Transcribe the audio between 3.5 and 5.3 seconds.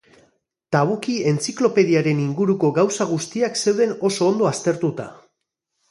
zeuden oso ondo aztertuta.